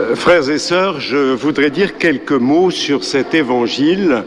Euh, 0.00 0.14
frères 0.14 0.48
et 0.48 0.58
sœurs, 0.58 0.98
je 1.00 1.34
voudrais 1.34 1.70
dire 1.70 1.98
quelques 1.98 2.32
mots 2.32 2.70
sur 2.70 3.04
cet 3.04 3.34
évangile. 3.34 4.24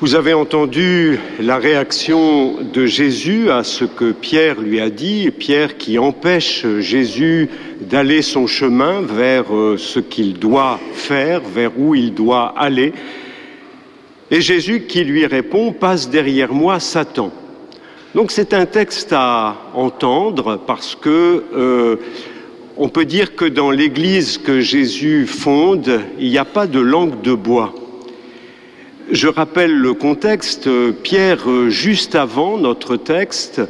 Vous 0.00 0.16
avez 0.16 0.34
entendu 0.34 1.20
la 1.38 1.58
réaction 1.58 2.56
de 2.72 2.84
Jésus 2.84 3.50
à 3.50 3.62
ce 3.62 3.84
que 3.84 4.10
Pierre 4.10 4.60
lui 4.60 4.80
a 4.80 4.90
dit, 4.90 5.30
Pierre 5.30 5.76
qui 5.76 5.98
empêche 5.98 6.66
Jésus 6.80 7.48
d'aller 7.80 8.20
son 8.22 8.46
chemin 8.46 9.02
vers 9.02 9.54
euh, 9.54 9.76
ce 9.78 10.00
qu'il 10.00 10.38
doit 10.38 10.80
faire, 10.92 11.40
vers 11.40 11.78
où 11.78 11.94
il 11.94 12.12
doit 12.12 12.52
aller. 12.56 12.92
Et 14.30 14.40
Jésus 14.40 14.86
qui 14.88 15.04
lui 15.04 15.24
répond, 15.26 15.72
passe 15.72 16.10
derrière 16.10 16.52
moi 16.52 16.80
Satan. 16.80 17.30
Donc 18.14 18.32
c'est 18.32 18.54
un 18.54 18.66
texte 18.66 19.12
à 19.12 19.56
entendre 19.74 20.60
parce 20.66 20.96
que 20.96 21.44
euh, 21.54 21.96
on 22.76 22.88
peut 22.88 23.04
dire 23.04 23.36
que 23.36 23.44
dans 23.44 23.70
l'Église 23.70 24.38
que 24.38 24.60
Jésus 24.60 25.26
fonde, 25.26 26.00
il 26.18 26.28
n'y 26.28 26.38
a 26.38 26.44
pas 26.44 26.66
de 26.66 26.80
langue 26.80 27.22
de 27.22 27.34
bois. 27.34 27.74
Je 29.10 29.28
rappelle 29.28 29.72
le 29.72 29.94
contexte. 29.94 30.68
Pierre, 31.02 31.46
juste 31.68 32.14
avant 32.14 32.58
notre 32.58 32.96
texte, 32.96 33.60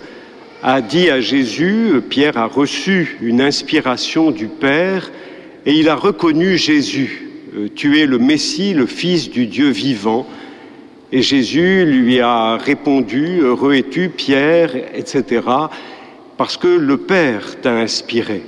a 0.62 0.81
dit 0.81 1.11
à 1.11 1.21
Jésus, 1.21 2.01
Pierre 2.09 2.39
a 2.39 2.47
reçu 2.47 3.19
une 3.21 3.41
inspiration 3.41 4.31
du 4.31 4.47
Père 4.47 5.11
et 5.67 5.75
il 5.75 5.89
a 5.89 5.97
reconnu 5.97 6.57
Jésus. 6.57 7.29
Tu 7.75 8.01
es 8.01 8.07
le 8.07 8.19
Messie, 8.19 8.73
le 8.73 8.87
Fils 8.87 9.31
du 9.31 9.47
Dieu 9.47 9.69
vivant. 9.69 10.27
Et 11.12 11.21
Jésus 11.21 11.84
lui 11.84 12.21
a 12.21 12.57
répondu, 12.57 13.41
Heureux 13.43 13.75
es-tu, 13.75 14.09
Pierre, 14.09 14.75
etc., 14.95 15.43
parce 16.37 16.57
que 16.57 16.67
le 16.67 16.97
Père 16.97 17.61
t'a 17.61 17.75
inspiré. 17.75 18.43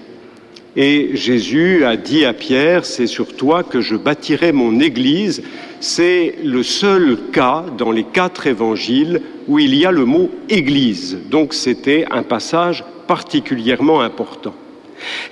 Et 0.77 1.17
Jésus 1.17 1.87
a 1.87 1.97
dit 1.97 2.27
à 2.27 2.35
Pierre, 2.35 2.85
c'est 2.85 3.07
sur 3.07 3.35
toi 3.35 3.63
que 3.63 3.81
je 3.81 3.97
bâtirai 3.97 4.53
mon 4.53 4.79
Église. 4.79 5.43
C'est 5.81 6.35
le 6.45 6.63
seul 6.63 7.17
cas 7.33 7.65
dans 7.79 7.91
les 7.91 8.05
quatre 8.05 8.47
évangiles 8.47 9.23
où 9.49 9.59
il 9.59 9.75
y 9.75 9.87
a 9.87 9.91
le 9.91 10.05
mot 10.05 10.31
Église. 10.51 11.19
Donc 11.31 11.55
c'était 11.55 12.05
un 12.11 12.23
passage 12.23 12.85
particulièrement 13.07 14.03
important. 14.03 14.55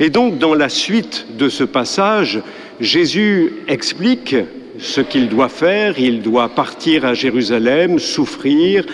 Et 0.01 0.09
donc 0.09 0.39
dans 0.39 0.55
la 0.55 0.70
suite 0.70 1.27
de 1.36 1.51
ce 1.51 1.64
passage, 1.64 2.41
Jésus 2.81 3.53
explique 3.69 4.36
ce 4.79 5.03
qu'il 5.03 5.29
doit 5.29 5.51
faire. 5.51 5.98
Il 5.98 6.23
doit 6.23 6.48
partir 6.48 7.05
à 7.05 7.12
Jérusalem, 7.12 7.98
souffrir, 7.98 8.86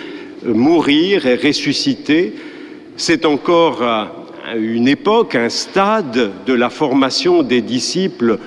mourir 0.44 1.26
et 1.26 1.36
ressusciter. 1.36 2.34
C'est 2.96 3.24
encore 3.24 3.82
une 4.56 4.88
époque, 4.88 5.34
un 5.34 5.48
stade 5.48 6.30
de 6.46 6.52
la 6.52 6.70
formation 6.70 7.42
des 7.42 7.60
disciples 7.60 8.38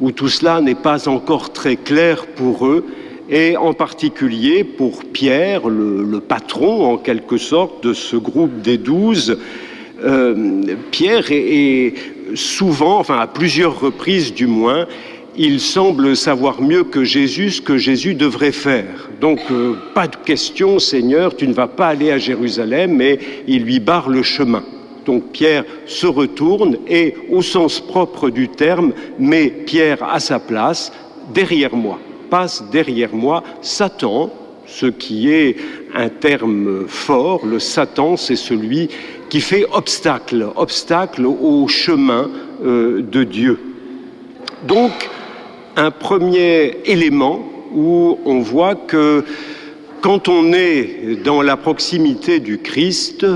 où 0.00 0.10
tout 0.10 0.28
cela 0.28 0.60
n'est 0.60 0.74
pas 0.74 1.08
encore 1.08 1.52
très 1.52 1.76
clair 1.76 2.26
pour 2.26 2.66
eux, 2.66 2.84
et 3.30 3.56
en 3.56 3.72
particulier 3.72 4.64
pour 4.64 5.04
Pierre, 5.04 5.68
le, 5.68 6.20
patron 6.20 6.92
en 6.92 6.96
quelque 6.96 7.38
sorte 7.38 7.84
de 7.84 7.92
ce 7.92 8.16
groupe 8.16 8.60
des 8.60 8.76
douze. 8.76 9.38
Euh, 10.04 10.62
Pierre 10.90 11.30
est 11.30 11.94
souvent, 12.34 12.98
enfin 12.98 13.18
à 13.18 13.26
plusieurs 13.26 13.80
reprises 13.80 14.34
du 14.34 14.46
moins, 14.46 14.86
il 15.36 15.60
semble 15.60 16.16
savoir 16.16 16.60
mieux 16.60 16.84
que 16.84 17.02
Jésus 17.02 17.52
ce 17.52 17.62
que 17.62 17.76
Jésus 17.76 18.14
devrait 18.14 18.52
faire. 18.52 19.10
Donc, 19.20 19.40
euh, 19.50 19.74
pas 19.94 20.06
de 20.06 20.16
question, 20.16 20.78
Seigneur, 20.78 21.34
tu 21.34 21.48
ne 21.48 21.54
vas 21.54 21.66
pas 21.66 21.88
aller 21.88 22.10
à 22.10 22.18
Jérusalem, 22.18 22.92
mais 22.94 23.18
il 23.48 23.64
lui 23.64 23.80
barre 23.80 24.08
le 24.08 24.22
chemin. 24.22 24.62
Donc 25.04 25.32
Pierre 25.32 25.64
se 25.86 26.06
retourne 26.06 26.78
et, 26.88 27.14
au 27.30 27.42
sens 27.42 27.80
propre 27.80 28.30
du 28.30 28.48
terme, 28.48 28.92
met 29.18 29.48
Pierre 29.48 30.02
à 30.02 30.20
sa 30.20 30.38
place, 30.38 30.92
derrière 31.32 31.74
moi, 31.74 31.98
passe 32.30 32.64
derrière 32.70 33.14
moi 33.14 33.42
Satan, 33.60 34.30
ce 34.66 34.86
qui 34.86 35.30
est 35.30 35.56
un 35.94 36.08
terme 36.08 36.86
fort. 36.88 37.44
Le 37.46 37.58
Satan, 37.58 38.16
c'est 38.16 38.36
celui 38.36 38.88
qui 39.28 39.40
fait 39.40 39.66
obstacle, 39.72 40.46
obstacle 40.56 41.26
au 41.26 41.68
chemin 41.68 42.30
euh, 42.64 43.02
de 43.02 43.24
Dieu. 43.24 43.58
Donc, 44.66 45.10
un 45.76 45.90
premier 45.90 46.78
élément 46.86 47.44
où 47.74 48.18
on 48.24 48.40
voit 48.40 48.74
que 48.74 49.24
quand 50.00 50.28
on 50.28 50.52
est 50.52 51.22
dans 51.24 51.42
la 51.42 51.56
proximité 51.56 52.38
du 52.38 52.58
Christ, 52.58 53.26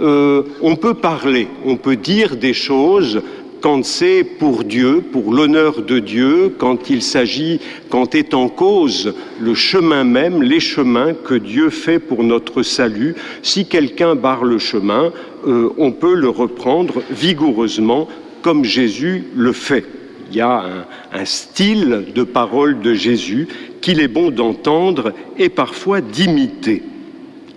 euh, 0.00 0.42
on 0.60 0.76
peut 0.76 0.94
parler, 0.94 1.48
on 1.64 1.76
peut 1.76 1.96
dire 1.96 2.36
des 2.36 2.54
choses 2.54 3.22
quand 3.60 3.84
c'est 3.84 4.24
pour 4.24 4.64
Dieu, 4.64 5.02
pour 5.12 5.34
l'honneur 5.34 5.82
de 5.82 5.98
Dieu, 5.98 6.54
quand 6.56 6.88
il 6.88 7.02
s'agit, 7.02 7.60
quand 7.90 8.14
est 8.14 8.32
en 8.32 8.48
cause 8.48 9.14
le 9.38 9.54
chemin 9.54 10.02
même, 10.02 10.42
les 10.42 10.60
chemins 10.60 11.12
que 11.12 11.34
Dieu 11.34 11.68
fait 11.68 11.98
pour 11.98 12.24
notre 12.24 12.62
salut. 12.62 13.14
Si 13.42 13.66
quelqu'un 13.66 14.14
barre 14.14 14.44
le 14.44 14.58
chemin, 14.58 15.12
euh, 15.46 15.68
on 15.76 15.92
peut 15.92 16.14
le 16.14 16.30
reprendre 16.30 17.02
vigoureusement 17.10 18.08
comme 18.40 18.64
Jésus 18.64 19.24
le 19.36 19.52
fait 19.52 19.84
il 20.30 20.36
y 20.36 20.40
a 20.40 20.86
un, 21.12 21.24
style 21.24 22.06
de 22.14 22.22
parole 22.22 22.80
de 22.80 22.94
Jésus 22.94 23.48
qu'il 23.80 24.00
est 24.00 24.08
bon 24.08 24.30
d'entendre 24.30 25.12
et 25.38 25.48
parfois 25.48 26.00
d'imiter 26.00 26.82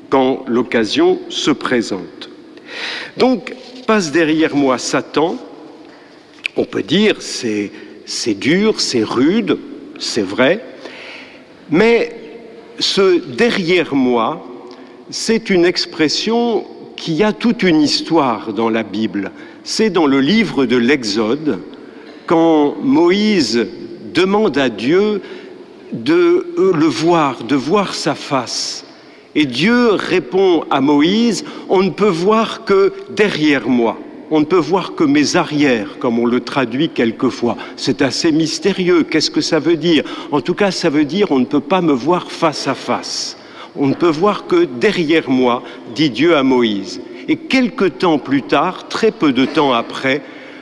quand 0.09 0.43
l'occasion 0.47 1.19
se 1.29 1.51
présente. 1.51 2.29
Donc, 3.17 3.53
passe 3.85 4.11
derrière 4.11 4.56
moi 4.56 4.78
Satan, 4.78 5.38
on 6.56 6.66
peut 6.66 6.84
dire 6.84 7.22
c'est, 7.22 7.72
dur, 8.35 8.79
c'est 8.79 9.03
rude, 9.03 9.57
c'est 10.00 10.22
vrai, 10.22 10.63
mais 11.69 12.16
ce 12.79 13.19
derrière 13.19 13.95
moi, 13.95 14.45
c'est 15.09 15.50
une 15.50 15.66
expression 15.66 16.66
qui 16.95 17.23
a 17.23 17.33
toute 17.33 17.63
une 17.63 17.81
histoire 17.81 18.53
dans 18.53 18.69
la 18.69 18.83
Bible. 18.83 19.31
C'est 19.63 19.89
dans 19.89 20.07
le 20.07 20.19
livre 20.19 20.66
de 20.66 20.78
l'Exode, 20.78 21.59
quand 22.25 22.75
Moïse 22.81 23.67
demande 24.13 24.57
à 24.57 24.69
Dieu 24.69 25.22
de 25.91 26.47
le 26.57 26.85
voir, 26.85 27.44
de 27.44 27.56
voir 27.56 27.94
sa 27.94 28.16
face. 28.16 28.85
Et 29.35 29.45
Dieu 29.45 29.94
répond 29.94 30.63
à 30.69 30.79
Moïse, 30.79 31.44
on 31.69 31.81
ne 31.81 31.89
peut 31.89 32.05
voir 32.05 32.66
que 32.66 32.94
derrière 33.09 33.67
moi, 33.67 33.97
on 34.29 34.39
ne 34.39 34.45
peut 34.45 34.55
voir 34.55 34.95
que 34.95 35.03
mes 35.03 35.35
arrières, 35.35 35.97
comme 35.99 36.19
on 36.19 36.25
le 36.25 36.39
traduit 36.39 36.89
quelquefois. 36.89 37.57
C'est 37.75 38.01
assez 38.01 38.31
mystérieux, 38.31 39.03
qu'est-ce 39.03 39.31
que 39.31 39.41
ça 39.41 39.59
veut 39.59 39.75
dire? 39.75 40.03
En 40.31 40.41
tout 40.41 40.53
cas, 40.53 40.71
ça 40.71 40.89
veut 40.89 41.05
dire 41.05 41.31
on 41.31 41.39
ne 41.39 41.45
peut 41.45 41.59
pas 41.59 41.81
me 41.81 41.94
voir 41.94 42.31
face 42.31 42.67
à 42.67 42.75
face. 42.75 43.38
On 43.75 43.88
ne 43.88 43.94
peut 43.95 44.09
voir 44.09 44.45
que 44.45 44.66
derrière 44.66 45.29
moi, 45.29 45.63
dit 45.95 46.09
Dieu 46.09 46.35
à 46.35 46.44
Moïse. 46.44 47.01
Et 47.27 47.38
quelque 47.38 47.85
temps 47.85 48.19
plus 48.19 48.44
tard, 48.44 48.88
très 48.88 49.11
peu 49.11 49.33
de 49.33 49.45
temps 49.45 49.73
après, 49.73 50.21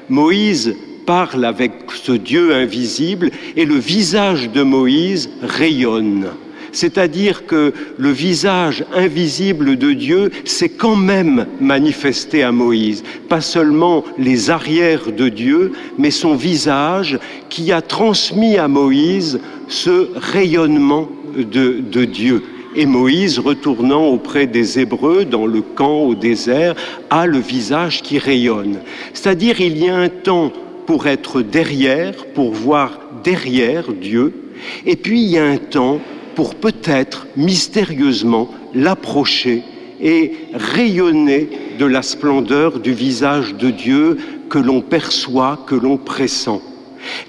Moïse 0.09 0.75
parle 1.05 1.43
avec 1.45 1.73
ce 1.93 2.11
Dieu 2.11 2.53
invisible 2.53 3.31
et 3.55 3.65
le 3.65 3.75
visage 3.75 4.49
de 4.49 4.63
Moïse 4.63 5.29
rayonne. 5.41 6.27
C'est-à-dire 6.71 7.45
que 7.45 7.73
le 7.97 8.09
visage 8.09 8.85
invisible 8.93 9.77
de 9.77 9.93
Dieu 9.93 10.31
s'est 10.45 10.69
quand 10.69 10.95
même 10.95 11.45
manifesté 11.59 12.43
à 12.43 12.51
Moïse. 12.51 13.03
Pas 13.29 13.41
seulement 13.41 14.03
les 14.17 14.49
arrières 14.49 15.11
de 15.11 15.29
Dieu, 15.29 15.73
mais 15.97 16.11
son 16.11 16.35
visage 16.35 17.19
qui 17.49 17.71
a 17.71 17.81
transmis 17.81 18.57
à 18.57 18.67
Moïse 18.67 19.39
ce 19.67 20.09
rayonnement 20.15 21.09
de, 21.35 22.05
Dieu. 22.05 22.43
Et 22.75 22.85
Moïse, 22.85 23.39
retournant 23.39 24.05
auprès 24.07 24.47
des 24.47 24.79
Hébreux 24.79 25.25
dans 25.25 25.45
le 25.45 25.61
camp 25.61 26.01
au 26.01 26.15
désert, 26.15 26.75
a 27.09 27.25
le 27.25 27.39
visage 27.39 28.01
qui 28.01 28.17
rayonne. 28.17 28.79
C'est-à-dire 29.13 29.59
il 29.59 29.77
y 29.77 29.89
a 29.89 29.95
un 29.95 30.09
temps 30.09 30.51
pour 30.85 31.07
être 31.07 31.41
derrière, 31.41 32.25
pour 32.33 32.51
voir 32.51 32.99
derrière 33.23 33.91
Dieu, 33.91 34.33
et 34.85 34.95
puis 34.95 35.21
il 35.21 35.29
y 35.29 35.37
a 35.37 35.45
un 35.45 35.57
temps 35.57 35.99
pour 36.35 36.55
peut-être 36.55 37.27
mystérieusement 37.35 38.49
l'approcher 38.73 39.63
et 40.01 40.33
rayonner 40.53 41.49
de 41.77 41.85
la 41.85 42.01
splendeur 42.01 42.79
du 42.79 42.93
visage 42.93 43.55
de 43.55 43.69
Dieu 43.69 44.17
que 44.49 44.57
l'on 44.57 44.81
perçoit, 44.81 45.63
que 45.67 45.75
l'on 45.75 45.97
pressent. 45.97 46.61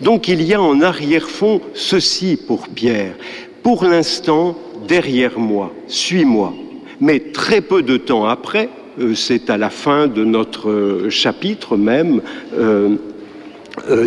Donc 0.01 0.29
il 0.29 0.43
y 0.43 0.55
a 0.55 0.61
en 0.61 0.81
arrière-fond 0.81 1.61
ceci 1.75 2.37
pour 2.37 2.69
Pierre. 2.69 3.15
Pour 3.63 3.85
l'instant, 3.85 4.59
derrière 4.89 5.39
moi, 5.39 5.73
suis-moi. 5.87 6.53
Mais 7.01 7.21
très 7.21 7.61
peu 7.61 7.83
de 7.83 7.97
temps 7.97 8.27
après, 8.27 8.69
euh, 9.01 9.15
c'est 9.15 9.51
à 9.51 9.57
la 9.57 9.71
fin 9.71 10.07
de 10.07 10.25
notre 10.25 10.71
euh, 10.71 11.11
chapitre 11.11 11.77
même, 11.77 12.21
euh, 12.59 12.97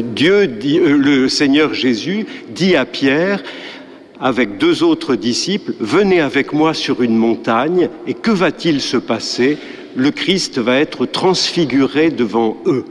Dieu, 0.04 0.46
le 0.46 1.28
Seigneur 1.28 1.74
Jésus 1.74 2.28
dit 2.50 2.76
à 2.76 2.86
Pierre, 2.86 3.42
avec 4.20 4.58
deux 4.58 4.84
autres 4.84 5.16
disciples, 5.16 5.74
venez 5.80 6.22
avec 6.22 6.54
moi 6.54 6.74
sur 6.74 7.02
une 7.02 7.18
montagne, 7.18 7.90
et 8.08 8.14
que 8.14 8.32
va-t-il 8.32 8.82
se 8.82 8.98
passer? 8.98 9.58
Le 9.96 10.12
Christ 10.12 10.60
va 10.60 10.78
être 10.80 11.06
transfiguré 11.06 12.10
devant 12.10 12.58
eux. 12.66 12.86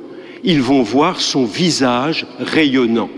ils 0.45 0.63
vont 0.63 0.83
voir 0.83 1.21
son 1.21 1.45
visage 1.45 2.27
rayonnant. 2.39 3.09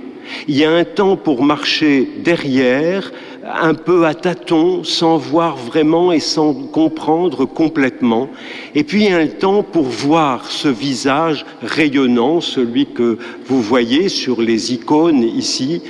Il 0.48 0.56
y 0.56 0.64
a 0.64 0.72
un 0.72 0.84
temps 0.84 1.16
pour 1.16 1.42
marcher 1.42 2.08
derrière, 2.24 3.12
un 3.44 3.74
peu 3.74 4.06
à 4.06 4.14
tâtons, 4.14 4.82
sans 4.82 5.18
voir 5.18 5.56
vraiment 5.56 6.10
et 6.12 6.20
sans 6.20 6.52
comprendre 6.52 7.44
complètement. 7.44 8.28
Et 8.74 8.82
puis 8.82 9.04
il 9.04 9.10
y 9.10 9.12
a 9.12 9.18
un 9.18 9.28
temps 9.28 9.62
pour 9.62 9.84
voir 9.84 10.50
ce 10.50 10.68
visage 10.68 11.44
rayonnant, 11.62 12.40
celui 12.40 12.86
que 12.86 13.18
vous 13.46 13.62
voyez 13.62 14.08
sur 14.08 14.40
les 14.40 14.72
icônes 14.72 15.22
ici, 15.22 15.82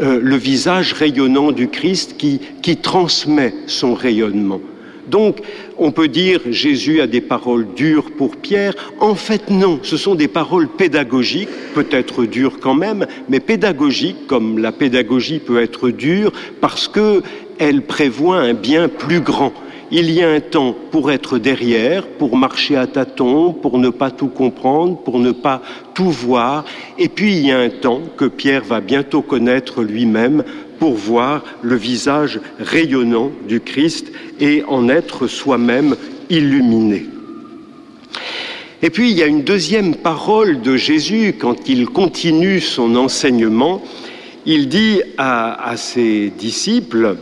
euh, 0.00 0.18
le 0.20 0.36
visage 0.36 0.92
rayonnant 0.92 1.52
du 1.52 1.68
Christ 1.68 2.16
qui, 2.16 2.40
qui 2.62 2.76
transmet 2.76 3.54
son 3.66 3.94
rayonnement. 3.94 4.60
Donc, 5.06 5.38
on 5.78 5.92
peut 5.92 6.08
dire 6.08 6.40
Jésus 6.50 7.00
a 7.00 7.06
des 7.06 7.20
paroles 7.20 7.66
dures 7.74 8.10
pour 8.10 8.36
Pierre. 8.36 8.74
En 9.00 9.14
fait, 9.14 9.50
non, 9.50 9.80
ce 9.82 9.96
sont 9.96 10.14
des 10.14 10.28
paroles 10.28 10.68
pédagogiques, 10.68 11.50
peut-être 11.74 12.24
dures 12.24 12.58
quand 12.60 12.74
même, 12.74 13.06
mais 13.28 13.40
pédagogiques, 13.40 14.26
comme 14.26 14.58
la 14.58 14.72
pédagogie 14.72 15.40
peut 15.40 15.62
être 15.62 15.90
dure, 15.90 16.32
parce 16.60 16.88
qu'elle 16.88 17.82
prévoit 17.82 18.38
un 18.38 18.54
bien 18.54 18.88
plus 18.88 19.20
grand. 19.20 19.52
Il 19.90 20.10
y 20.10 20.22
a 20.22 20.30
un 20.30 20.40
temps 20.40 20.74
pour 20.90 21.10
être 21.12 21.38
derrière, 21.38 22.06
pour 22.06 22.36
marcher 22.36 22.76
à 22.76 22.86
tâtons, 22.86 23.52
pour 23.52 23.78
ne 23.78 23.90
pas 23.90 24.10
tout 24.10 24.28
comprendre, 24.28 24.96
pour 25.02 25.18
ne 25.18 25.32
pas 25.32 25.62
tout 25.94 26.10
voir. 26.10 26.64
Et 26.98 27.08
puis 27.08 27.36
il 27.36 27.46
y 27.46 27.52
a 27.52 27.58
un 27.58 27.70
temps 27.70 28.00
que 28.16 28.24
Pierre 28.24 28.64
va 28.64 28.80
bientôt 28.80 29.22
connaître 29.22 29.82
lui-même 29.82 30.42
pour 30.78 30.94
voir 30.94 31.44
le 31.62 31.76
visage 31.76 32.40
rayonnant 32.58 33.30
du 33.46 33.60
Christ 33.60 34.10
et 34.40 34.64
en 34.68 34.88
être 34.88 35.26
soi-même 35.26 35.96
illuminé. 36.30 37.06
Et 38.82 38.90
puis 38.90 39.10
il 39.10 39.16
y 39.16 39.22
a 39.22 39.26
une 39.26 39.44
deuxième 39.44 39.94
parole 39.94 40.60
de 40.60 40.76
Jésus 40.76 41.36
quand 41.38 41.68
il 41.68 41.86
continue 41.86 42.60
son 42.60 42.96
enseignement. 42.96 43.82
Il 44.46 44.68
dit 44.68 45.00
à, 45.16 45.72
ses 45.76 46.30
disciples 46.30 47.16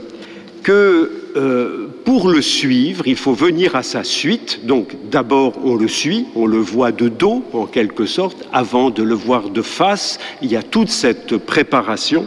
que 0.65 1.11
euh, 1.37 1.82
pour 2.05 2.29
le 2.29 2.43
suivre, 2.43 3.07
il 3.07 3.17
faut 3.17 3.33
venir 3.33 3.77
à 3.77 3.83
sa 3.83 4.05
suite. 4.05 4.61
Donc 4.65 4.97
d'abord, 5.11 5.55
on 5.65 5.77
le 5.77 5.89
suit, 5.89 6.27
on 6.35 6.47
le 6.47 6.59
voit 6.59 6.93
de 6.93 7.09
dos, 7.09 7.45
en 7.53 7.67
quelque 7.67 8.07
sorte, 8.07 8.49
avant 8.53 8.91
de 8.91 9.03
le 9.03 9.15
voir 9.15 9.51
de 9.51 9.63
face. 9.63 10.19
Il 10.43 10.51
y 10.51 10.57
a 10.57 10.63
toute 10.63 10.89
cette 10.89 11.37
préparation. 11.37 12.27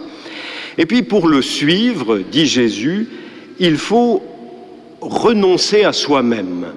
Et 0.78 0.86
puis 0.86 1.04
pour 1.04 1.28
le 1.28 1.42
suivre, 1.42 2.20
dit 2.20 2.46
Jésus, 2.46 3.08
il 3.60 3.78
faut 3.78 4.22
renoncer 5.02 5.84
à 5.84 5.94
soi-même. 5.94 6.68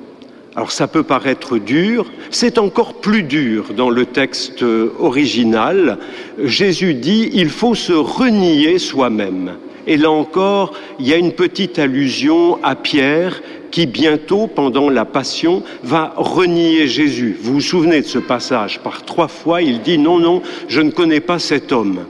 Alors 0.57 0.73
ça 0.73 0.89
peut 0.89 1.05
paraître 1.05 1.57
dur, 1.59 2.11
c'est 2.31 2.59
encore 2.59 2.95
plus 2.95 3.23
dur 3.23 3.67
dans 3.77 3.91
le 3.91 4.07
texte 4.07 4.65
original. 4.99 5.99
Jésus 6.43 6.95
dit, 6.95 7.31
il 7.33 7.49
faut 7.49 7.77
se 7.77 7.93
renier 7.93 8.79
soi-même. 8.79 9.53
Et 9.89 9.97
là 9.97 10.11
encore, 10.11 10.75
il 11.01 11.09
y 11.09 11.15
a 11.15 11.17
une 11.17 11.33
petite 11.33 11.79
allusion 11.79 12.63
à 12.63 12.77
Pierre 12.77 13.43
qui 13.71 13.87
bientôt, 13.87 14.47
pendant 14.47 14.91
la 14.91 15.07
Passion, 15.07 15.63
va 15.83 16.13
renier 16.17 16.87
Jésus. 16.87 17.37
Vous 17.41 17.55
vous 17.55 17.61
souvenez 17.61 18.03
de 18.03 18.07
ce 18.07 18.19
passage? 18.19 18.81
Par 18.81 19.05
trois 19.05 19.29
fois, 19.29 19.63
il 19.63 19.81
dit 19.81 19.99
non, 19.99 20.19
non, 20.19 20.43
je 20.69 20.83
ne 20.83 20.91
connais 20.91 21.21
pas 21.21 21.39
cet 21.39 21.73
homme. 21.73 22.01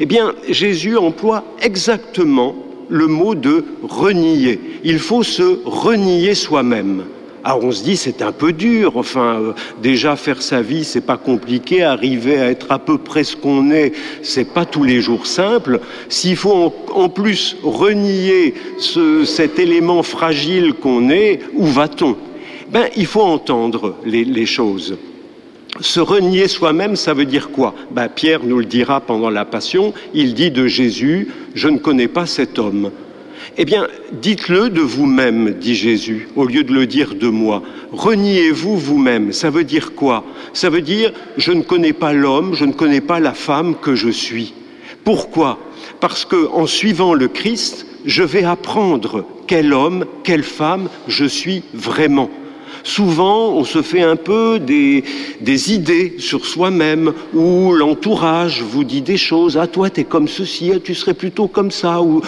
Eh 0.00 0.06
bien, 0.06 0.34
Jésus 0.48 0.96
emploie 0.96 1.44
exactement 1.60 2.56
le 2.88 3.06
mot 3.06 3.34
de 3.34 3.64
renier. 3.82 4.58
Il 4.82 4.98
faut 4.98 5.22
se 5.22 5.60
renier 5.66 6.34
soi-même. 6.34 7.04
Alors 7.48 7.64
on 7.64 7.72
se 7.72 7.82
dit 7.82 7.96
c'est 7.96 8.20
un 8.20 8.30
peu 8.30 8.52
dur. 8.52 8.98
Enfin, 8.98 9.40
euh, 9.40 9.52
déjà 9.80 10.16
faire 10.16 10.42
sa 10.42 10.60
vie 10.60 10.84
c'est 10.84 11.00
pas 11.00 11.16
compliqué. 11.16 11.82
Arriver 11.82 12.38
à 12.38 12.50
être 12.50 12.70
à 12.70 12.78
peu 12.78 12.98
près 12.98 13.24
ce 13.24 13.36
qu'on 13.36 13.70
est, 13.70 13.92
c'est 14.20 14.52
pas 14.52 14.66
tous 14.66 14.84
les 14.84 15.00
jours 15.00 15.26
simple. 15.26 15.80
S'il 16.10 16.36
faut 16.36 16.74
en, 16.92 17.08
plus 17.08 17.56
renier 17.62 18.52
cet 19.24 19.58
élément 19.58 20.02
fragile 20.02 20.74
qu'on 20.74 21.08
est, 21.08 21.40
où 21.54 21.64
va-t-on? 21.64 22.18
Ben 22.70 22.88
il 22.96 23.06
faut 23.06 23.22
entendre 23.22 23.94
les 24.04 24.44
choses. 24.44 24.98
Se 25.80 26.00
renier 26.00 26.48
soi-même, 26.48 26.96
ça 26.96 27.14
veut 27.14 27.24
dire 27.24 27.50
quoi? 27.50 27.74
Ben, 27.90 28.10
Pierre 28.10 28.40
nous 28.44 28.58
le 28.58 28.66
dira 28.66 29.00
pendant 29.00 29.30
la 29.30 29.46
Passion. 29.46 29.94
Il 30.12 30.34
dit 30.34 30.50
de 30.50 30.66
Jésus, 30.66 31.28
je 31.54 31.68
ne 31.68 31.78
connais 31.78 32.08
pas 32.08 32.26
cet 32.26 32.58
homme. 32.58 32.90
Eh 33.56 33.64
bien, 33.64 33.88
dites-le 34.12 34.70
de 34.70 34.80
vous-même, 34.80 35.54
dit 35.54 35.74
Jésus, 35.74 36.28
au 36.36 36.44
lieu 36.44 36.64
de 36.64 36.72
le 36.72 36.86
dire 36.86 37.14
de 37.14 37.28
moi. 37.28 37.62
Reniez-vous 37.92 38.76
vous-même. 38.76 39.32
Ça 39.32 39.50
veut 39.50 39.64
dire 39.64 39.94
quoi? 39.94 40.24
Ça 40.52 40.70
veut 40.70 40.82
dire, 40.82 41.12
je 41.36 41.52
ne 41.52 41.62
connais 41.62 41.92
pas 41.92 42.12
l'homme, 42.12 42.54
je 42.54 42.64
ne 42.64 42.72
connais 42.72 43.00
pas 43.00 43.20
la 43.20 43.34
femme 43.34 43.74
que 43.80 43.94
je 43.94 44.10
suis. 44.10 44.54
Pourquoi? 45.04 45.58
Parce 46.00 46.24
que 46.24 46.48
en 46.52 46.66
suivant 46.66 47.14
le 47.14 47.28
Christ, 47.28 47.86
je 48.04 48.22
vais 48.22 48.44
apprendre 48.44 49.24
quel 49.46 49.72
homme, 49.72 50.04
quelle 50.22 50.42
femme 50.42 50.88
je 51.08 51.24
suis 51.24 51.62
vraiment. 51.74 52.30
Souvent, 52.84 53.50
on 53.50 53.64
se 53.64 53.82
fait 53.82 54.02
un 54.02 54.16
peu 54.16 54.58
des, 54.58 55.02
idées 55.72 56.14
sur 56.18 56.46
soi-même, 56.46 57.12
ou 57.34 57.72
l'entourage 57.72 58.62
vous 58.62 58.84
dit 58.84 59.02
des 59.02 59.16
choses. 59.16 59.58
Ah, 59.58 59.66
toi, 59.66 59.90
tu 59.90 60.00
es 60.00 60.04
comme 60.04 60.28
ceci, 60.28 60.72
tu 60.82 60.94
serais 60.94 61.14
plutôt 61.14 61.48
comme 61.48 61.70
ça. 61.70 62.00
Ou... 62.00 62.22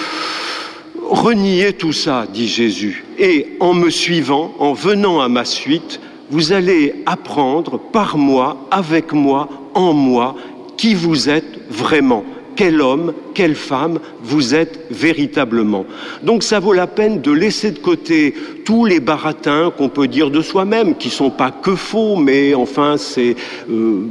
Reniez 1.11 1.73
tout 1.73 1.93
ça, 1.93 2.25
dit 2.33 2.47
Jésus. 2.47 3.05
Et 3.19 3.57
en 3.59 3.75
me 3.75 3.91
suivant, 3.91 4.55
en 4.61 4.75
venant 4.75 5.21
à 5.21 5.29
ma 5.29 5.45
suite, 5.45 6.01
vous 6.31 6.53
allez 6.53 7.03
apprendre 7.05 7.81
par 7.81 8.17
moi, 8.17 8.69
avec 8.71 9.13
moi, 9.13 9.49
en 9.75 9.93
moi, 9.93 10.37
qui 10.77 10.95
vous 10.95 11.29
êtes 11.29 11.59
vraiment 11.69 12.25
quel 12.61 12.83
homme, 12.83 13.15
quelle 13.33 13.55
femme 13.55 14.01
vous 14.23 14.55
êtes 14.55 14.85
véritablement. 14.91 15.87
Donc 16.23 16.43
ça 16.43 16.61
vaut 16.61 16.75
la 16.75 16.87
peine 16.87 17.23
de 17.23 17.33
laisser 17.33 17.71
de 17.71 17.79
côté 17.79 18.35
tous 18.67 18.85
les 18.85 19.01
baratins 19.01 19.73
qu'on 19.75 19.89
peut 19.89 20.07
dire 20.07 20.31
de 20.31 20.43
soi-même, 20.43 20.95
qui 20.95 21.09
sont 21.09 21.31
pas 21.31 21.53
que 21.53 21.75
faux, 21.75 22.17
mais 22.17 22.53
enfin 22.53 22.99
c'est 22.99 23.35
euh, 23.71 24.03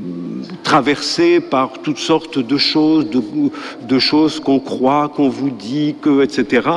traversé 0.64 1.42
par 1.42 1.74
toutes 1.84 2.00
sortes 2.00 2.40
de 2.40 2.58
choses, 2.58 3.06
de, 3.12 4.00
choses 4.00 4.40
qu'on 4.40 4.60
croit, 4.60 5.12
qu'on 5.16 5.30
vous 5.30 5.52
dit, 5.52 5.94
que, 6.02 6.24
etc. 6.24 6.68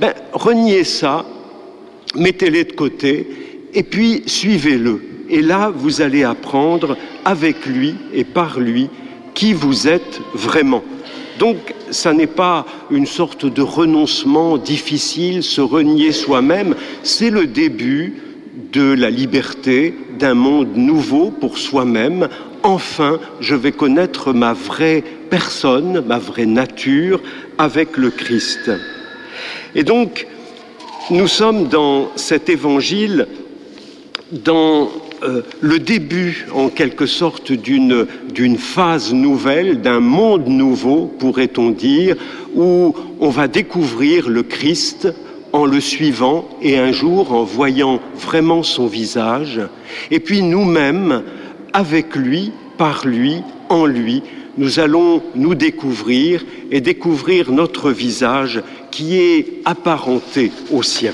Ben, 0.00 0.14
reniez 0.32 0.82
ça, 0.82 1.24
mettez-les 2.16 2.64
de 2.64 2.72
côté, 2.72 3.28
et 3.72 3.84
puis 3.84 4.24
suivez-le. 4.26 5.00
Et 5.28 5.42
là, 5.42 5.72
vous 5.72 6.00
allez 6.00 6.24
apprendre 6.24 6.96
avec 7.24 7.66
lui 7.66 7.94
et 8.12 8.24
par 8.24 8.58
lui 8.58 8.90
qui 9.32 9.52
vous 9.52 9.86
êtes 9.86 10.20
vraiment. 10.34 10.82
Donc, 11.40 11.74
ça 11.90 12.12
n'est 12.12 12.26
pas 12.26 12.66
une 12.90 13.06
sorte 13.06 13.46
de 13.46 13.62
renoncement 13.62 14.58
difficile, 14.58 15.42
se 15.42 15.62
renier 15.62 16.12
soi-même, 16.12 16.74
c'est 17.02 17.30
le 17.30 17.46
début 17.46 18.22
de 18.74 18.92
la 18.92 19.08
liberté, 19.08 19.94
d'un 20.18 20.34
monde 20.34 20.76
nouveau 20.76 21.30
pour 21.30 21.56
soi-même. 21.56 22.28
Enfin, 22.62 23.18
je 23.40 23.54
vais 23.54 23.72
connaître 23.72 24.34
ma 24.34 24.52
vraie 24.52 25.02
personne, 25.30 26.04
ma 26.06 26.18
vraie 26.18 26.44
nature 26.44 27.22
avec 27.56 27.96
le 27.96 28.10
Christ. 28.10 28.70
Et 29.74 29.82
donc, 29.82 30.26
nous 31.10 31.26
sommes 31.26 31.68
dans 31.68 32.10
cet 32.16 32.50
évangile, 32.50 33.26
dans 34.30 34.90
euh, 35.22 35.42
le 35.60 35.78
début, 35.78 36.46
en 36.54 36.68
quelque 36.68 37.06
sorte, 37.06 37.52
d'une 37.52 38.58
phase 38.58 39.12
nouvelle, 39.12 39.80
d'un 39.80 40.00
monde 40.00 40.46
nouveau, 40.46 41.06
pourrait-on 41.18 41.70
dire, 41.70 42.16
où 42.54 42.94
on 43.20 43.28
va 43.28 43.48
découvrir 43.48 44.28
le 44.28 44.42
Christ 44.42 45.08
en 45.52 45.66
le 45.66 45.80
suivant 45.80 46.48
et 46.62 46.78
un 46.78 46.92
jour 46.92 47.32
en 47.32 47.44
voyant 47.44 48.00
vraiment 48.16 48.62
son 48.62 48.86
visage, 48.86 49.60
et 50.10 50.20
puis 50.20 50.42
nous-mêmes, 50.42 51.22
avec 51.72 52.14
lui, 52.16 52.52
par 52.78 53.06
lui, 53.06 53.42
en 53.68 53.86
lui, 53.86 54.22
nous 54.58 54.80
allons 54.80 55.22
nous 55.34 55.54
découvrir 55.54 56.44
et 56.70 56.80
découvrir 56.80 57.50
notre 57.50 57.90
visage 57.90 58.62
qui 58.90 59.16
est 59.16 59.46
apparenté 59.64 60.50
au 60.70 60.82
sien. 60.82 61.12